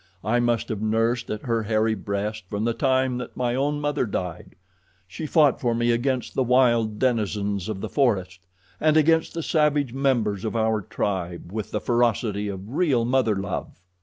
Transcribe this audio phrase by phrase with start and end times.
[0.23, 4.07] I must have nursed at her hairy breast from the time that my own mother
[4.07, 4.55] died.
[5.07, 8.39] She fought for me against the wild denizens of the forest,
[8.79, 13.79] and against the savage members of our tribe, with the ferocity of real mother love.